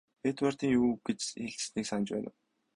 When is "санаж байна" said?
1.87-2.29